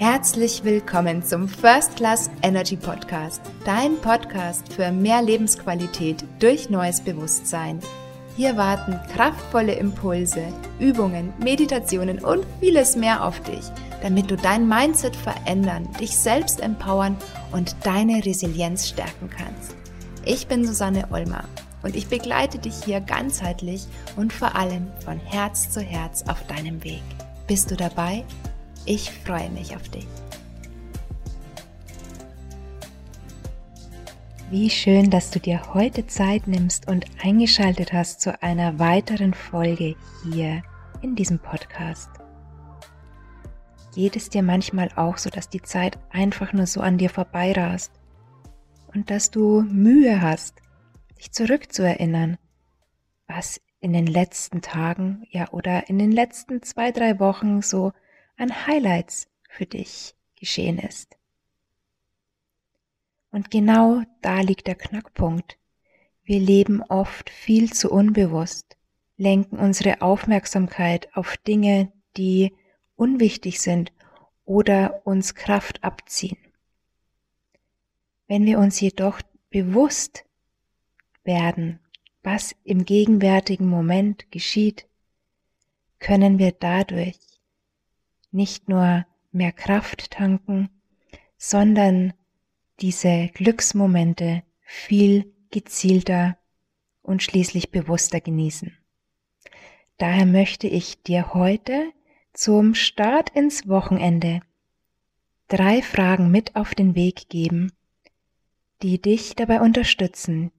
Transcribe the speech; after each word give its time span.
Herzlich 0.00 0.64
willkommen 0.64 1.22
zum 1.22 1.46
First 1.46 1.96
Class 1.96 2.30
Energy 2.40 2.74
Podcast, 2.74 3.42
dein 3.66 3.98
Podcast 3.98 4.72
für 4.72 4.90
mehr 4.90 5.20
Lebensqualität 5.20 6.24
durch 6.38 6.70
neues 6.70 7.02
Bewusstsein. 7.02 7.80
Hier 8.34 8.56
warten 8.56 8.98
kraftvolle 9.12 9.74
Impulse, 9.74 10.42
Übungen, 10.78 11.34
Meditationen 11.38 12.18
und 12.18 12.46
vieles 12.60 12.96
mehr 12.96 13.22
auf 13.22 13.40
dich, 13.42 13.60
damit 14.00 14.30
du 14.30 14.38
dein 14.38 14.66
Mindset 14.66 15.14
verändern, 15.14 15.86
dich 16.00 16.16
selbst 16.16 16.62
empowern 16.62 17.14
und 17.52 17.76
deine 17.84 18.24
Resilienz 18.24 18.88
stärken 18.88 19.28
kannst. 19.28 19.76
Ich 20.24 20.46
bin 20.46 20.66
Susanne 20.66 21.08
Olmer 21.10 21.44
und 21.82 21.94
ich 21.94 22.06
begleite 22.06 22.58
dich 22.58 22.84
hier 22.86 23.02
ganzheitlich 23.02 23.86
und 24.16 24.32
vor 24.32 24.56
allem 24.56 24.86
von 25.04 25.18
Herz 25.18 25.68
zu 25.68 25.82
Herz 25.82 26.24
auf 26.26 26.46
deinem 26.46 26.82
Weg. 26.84 27.02
Bist 27.46 27.70
du 27.70 27.76
dabei? 27.76 28.24
Ich 28.86 29.10
freue 29.10 29.50
mich 29.50 29.76
auf 29.76 29.88
dich. 29.88 30.06
Wie 34.50 34.68
schön, 34.70 35.10
dass 35.10 35.30
du 35.30 35.38
dir 35.38 35.74
heute 35.74 36.06
Zeit 36.06 36.48
nimmst 36.48 36.88
und 36.88 37.06
eingeschaltet 37.22 37.92
hast 37.92 38.20
zu 38.20 38.42
einer 38.42 38.78
weiteren 38.78 39.32
Folge 39.32 39.94
hier 40.24 40.62
in 41.02 41.14
diesem 41.14 41.38
Podcast. 41.38 42.10
Geht 43.94 44.16
es 44.16 44.28
dir 44.28 44.42
manchmal 44.42 44.90
auch 44.96 45.18
so, 45.18 45.30
dass 45.30 45.48
die 45.48 45.62
Zeit 45.62 45.98
einfach 46.10 46.52
nur 46.52 46.66
so 46.66 46.80
an 46.80 46.98
dir 46.98 47.10
vorbeirast 47.10 47.92
und 48.92 49.10
dass 49.10 49.30
du 49.30 49.62
Mühe 49.62 50.20
hast, 50.20 50.56
dich 51.18 51.30
zurückzuerinnern, 51.32 52.38
was 53.28 53.60
in 53.80 53.92
den 53.92 54.06
letzten 54.06 54.62
Tagen, 54.62 55.26
ja 55.30 55.48
oder 55.50 55.88
in 55.88 55.98
den 55.98 56.12
letzten 56.12 56.62
zwei, 56.62 56.90
drei 56.90 57.20
Wochen 57.20 57.62
so 57.62 57.92
an 58.40 58.66
Highlights 58.66 59.28
für 59.48 59.66
dich 59.66 60.14
geschehen 60.34 60.78
ist. 60.78 61.16
Und 63.30 63.50
genau 63.50 64.02
da 64.22 64.40
liegt 64.40 64.66
der 64.66 64.76
Knackpunkt. 64.76 65.58
Wir 66.24 66.40
leben 66.40 66.82
oft 66.82 67.28
viel 67.28 67.72
zu 67.72 67.90
unbewusst, 67.90 68.76
lenken 69.16 69.58
unsere 69.58 70.00
Aufmerksamkeit 70.00 71.14
auf 71.14 71.36
Dinge, 71.36 71.92
die 72.16 72.56
unwichtig 72.96 73.60
sind 73.60 73.92
oder 74.44 75.06
uns 75.06 75.34
Kraft 75.34 75.84
abziehen. 75.84 76.38
Wenn 78.26 78.46
wir 78.46 78.58
uns 78.58 78.80
jedoch 78.80 79.20
bewusst 79.50 80.24
werden, 81.24 81.78
was 82.22 82.56
im 82.64 82.84
gegenwärtigen 82.84 83.66
Moment 83.66 84.30
geschieht, 84.30 84.86
können 85.98 86.38
wir 86.38 86.52
dadurch 86.52 87.29
nicht 88.32 88.68
nur 88.68 89.06
mehr 89.32 89.52
Kraft 89.52 90.10
tanken, 90.10 90.68
sondern 91.36 92.12
diese 92.80 93.30
Glücksmomente 93.34 94.42
viel 94.60 95.32
gezielter 95.50 96.36
und 97.02 97.22
schließlich 97.22 97.70
bewusster 97.70 98.20
genießen. 98.20 98.76
Daher 99.98 100.26
möchte 100.26 100.66
ich 100.66 101.02
dir 101.02 101.34
heute 101.34 101.92
zum 102.32 102.74
Start 102.74 103.30
ins 103.30 103.68
Wochenende 103.68 104.40
drei 105.48 105.82
Fragen 105.82 106.30
mit 106.30 106.56
auf 106.56 106.74
den 106.74 106.94
Weg 106.94 107.28
geben, 107.28 107.72
die 108.82 109.00
dich 109.00 109.34
dabei 109.34 109.60
unterstützen, 109.60 110.52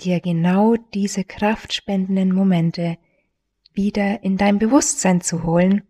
dir 0.00 0.20
genau 0.20 0.76
diese 0.94 1.24
kraftspendenden 1.24 2.32
Momente 2.32 2.98
wieder 3.74 4.22
in 4.24 4.36
dein 4.36 4.58
Bewusstsein 4.58 5.20
zu 5.20 5.44
holen 5.44 5.87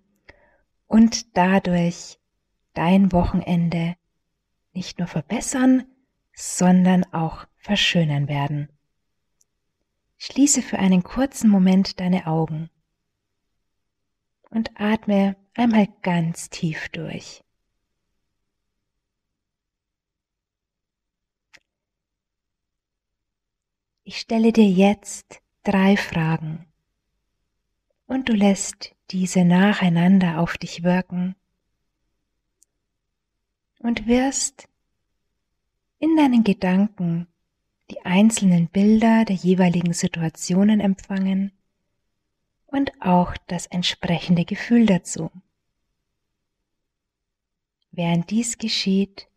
und 0.89 1.36
dadurch 1.36 2.19
dein 2.75 3.12
Wochenende 3.12 3.97
nicht 4.72 4.98
nur 4.98 5.06
verbessern, 5.06 5.84
sondern 6.34 7.05
auch 7.12 7.47
verschönern 7.56 8.29
werden. 8.29 8.68
Schließe 10.17 10.62
für 10.62 10.79
einen 10.79 11.05
kurzen 11.05 11.48
Moment 11.48 12.01
deine 12.01 12.27
Augen 12.27 12.70
und 14.51 14.80
atme 14.80 15.36
einmal 15.55 15.89
ganz 16.02 16.51
tief 16.51 16.89
durch. 16.89 17.45
Ich 24.05 24.20
stelle 24.20 24.52
dir 24.52 24.68
jetzt 24.68 25.42
drei 25.64 25.96
Fragen 25.96 26.67
und 28.07 28.29
du 28.29 28.33
lässt 28.33 28.96
diese 29.11 29.45
nacheinander 29.45 30.39
auf 30.39 30.58
dich 30.58 30.83
wirken 30.83 31.35
und 33.79 34.07
wirst 34.07 34.69
in 35.98 36.17
deinen 36.17 36.45
Gedanken 36.45 37.27
die 37.91 38.05
einzelnen 38.05 38.68
Bilder 38.68 39.24
der 39.24 39.36
jeweiligen 39.36 39.92
Situationen 39.92 40.80
empfangen 40.80 41.52
und 42.67 42.92
auch 43.01 43.35
das 43.47 43.67
entsprechende 43.67 44.45
Gefühl 44.45 44.86
dazu. 44.86 45.30
Während 47.91 48.30
dies 48.30 48.58
geschieht, 48.58 49.29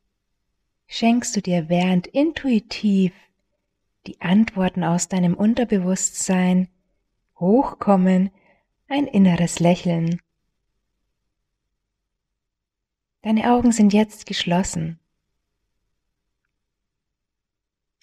schenkst 0.87 1.35
du 1.35 1.41
dir 1.41 1.69
während 1.69 2.07
intuitiv 2.07 3.13
die 4.05 4.19
Antworten 4.19 4.83
aus 4.83 5.07
deinem 5.07 5.35
Unterbewusstsein 5.35 6.67
hochkommen 7.39 8.31
ein 8.91 9.07
inneres 9.07 9.59
Lächeln. 9.59 10.21
Deine 13.21 13.53
Augen 13.53 13.71
sind 13.71 13.93
jetzt 13.93 14.25
geschlossen. 14.25 14.99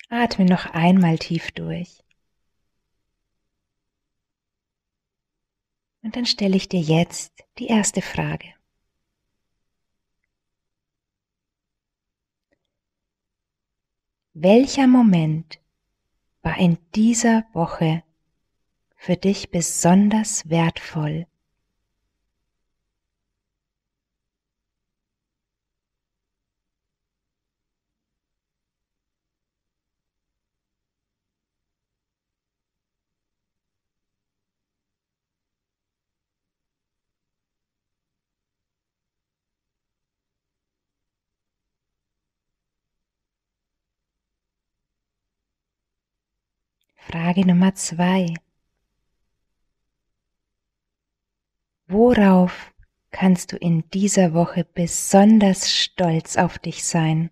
Atme 0.09 0.47
noch 0.47 0.65
einmal 0.67 1.19
tief 1.19 1.51
durch. 1.51 2.03
Und 6.03 6.17
dann 6.17 6.25
stelle 6.25 6.57
ich 6.57 6.71
dir 6.71 6.81
jetzt 6.81 7.45
die 7.59 7.67
erste 7.67 8.01
Frage. 8.01 8.55
Welcher 14.33 14.87
Moment 14.87 15.61
war 16.41 16.57
in 16.57 16.79
dieser 16.95 17.45
Woche 17.53 18.03
für 18.99 19.17
dich 19.17 19.51
besonders 19.51 20.51
wertvoll? 20.51 21.27
Frage 46.97 47.47
Nummer 47.47 47.75
zwei. 47.75 48.35
Worauf 51.91 52.75
kannst 53.11 53.53
du 53.53 53.57
in 53.57 53.83
dieser 53.95 54.35
Woche 54.35 54.67
besonders 54.75 55.73
stolz 55.73 56.37
auf 56.37 56.59
dich 56.59 56.85
sein? 56.85 57.31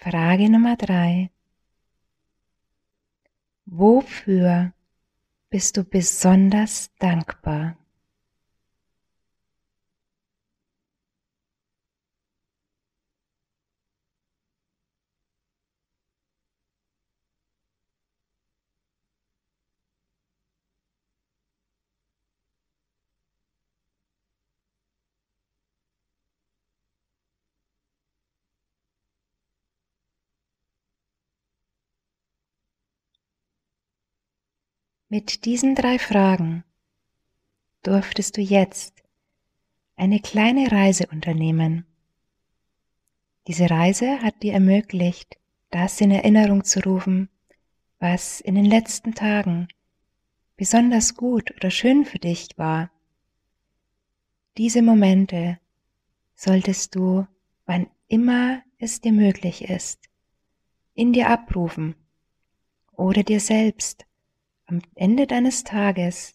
Frage 0.00 0.50
Nummer 0.50 0.76
drei. 0.76 1.30
Wofür 3.76 4.72
bist 5.50 5.76
du 5.76 5.82
besonders 5.82 6.92
dankbar? 7.00 7.76
Mit 35.10 35.44
diesen 35.44 35.74
drei 35.74 35.98
Fragen 35.98 36.64
durftest 37.82 38.38
du 38.38 38.40
jetzt 38.40 39.02
eine 39.96 40.18
kleine 40.18 40.72
Reise 40.72 41.06
unternehmen. 41.08 41.84
Diese 43.46 43.68
Reise 43.68 44.22
hat 44.22 44.42
dir 44.42 44.54
ermöglicht, 44.54 45.36
das 45.70 46.00
in 46.00 46.10
Erinnerung 46.10 46.64
zu 46.64 46.80
rufen, 46.80 47.28
was 47.98 48.40
in 48.40 48.54
den 48.54 48.64
letzten 48.64 49.14
Tagen 49.14 49.68
besonders 50.56 51.14
gut 51.14 51.50
oder 51.54 51.70
schön 51.70 52.06
für 52.06 52.18
dich 52.18 52.48
war. 52.56 52.90
Diese 54.56 54.80
Momente 54.80 55.58
solltest 56.34 56.94
du, 56.94 57.26
wann 57.66 57.88
immer 58.08 58.62
es 58.78 59.02
dir 59.02 59.12
möglich 59.12 59.68
ist, 59.68 60.08
in 60.94 61.12
dir 61.12 61.28
abrufen 61.28 61.94
oder 62.92 63.22
dir 63.22 63.40
selbst 63.40 64.06
am 64.74 64.80
Ende 64.96 65.28
deines 65.28 65.62
Tages 65.62 66.34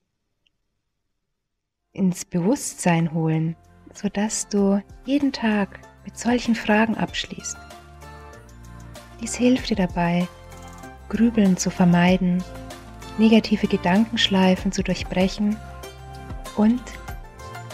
ins 1.91 2.23
Bewusstsein 2.23 3.13
holen, 3.13 3.57
sodass 3.93 4.47
du 4.47 4.81
jeden 5.05 5.33
Tag 5.33 5.81
mit 6.05 6.17
solchen 6.17 6.55
Fragen 6.55 6.95
abschließt. 6.95 7.57
Dies 9.19 9.35
hilft 9.35 9.69
dir 9.69 9.75
dabei, 9.75 10.25
Grübeln 11.09 11.57
zu 11.57 11.69
vermeiden, 11.69 12.41
negative 13.17 13.67
Gedankenschleifen 13.67 14.71
zu 14.71 14.83
durchbrechen 14.83 15.57
und 16.55 16.81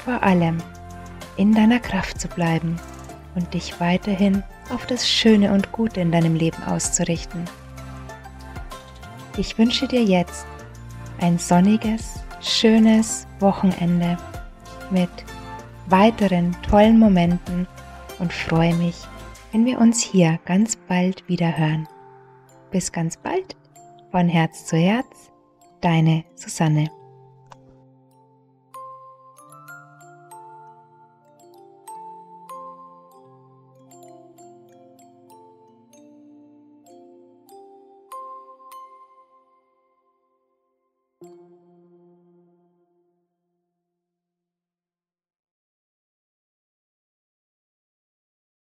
vor 0.03 0.23
allem 0.23 0.57
in 1.37 1.53
deiner 1.53 1.79
Kraft 1.79 2.19
zu 2.19 2.27
bleiben 2.27 2.79
und 3.35 3.53
dich 3.53 3.79
weiterhin 3.79 4.43
auf 4.71 4.87
das 4.87 5.07
Schöne 5.07 5.53
und 5.53 5.71
Gute 5.71 6.01
in 6.01 6.11
deinem 6.11 6.33
Leben 6.33 6.63
auszurichten. 6.63 7.45
Ich 9.37 9.57
wünsche 9.59 9.87
dir 9.87 10.03
jetzt 10.03 10.47
ein 11.19 11.37
sonniges, 11.39 12.19
schönes 12.41 13.27
Wochenende 13.39 14.17
mit 14.91 15.09
weiteren 15.87 16.55
tollen 16.61 16.99
Momenten 16.99 17.67
und 18.19 18.31
freue 18.31 18.75
mich, 18.75 18.95
wenn 19.51 19.65
wir 19.65 19.79
uns 19.79 20.01
hier 20.01 20.39
ganz 20.45 20.75
bald 20.75 21.27
wieder 21.27 21.57
hören. 21.57 21.87
Bis 22.71 22.91
ganz 22.91 23.17
bald, 23.17 23.55
von 24.11 24.27
Herz 24.27 24.65
zu 24.65 24.77
Herz, 24.77 25.31
deine 25.81 26.23
Susanne. 26.35 26.89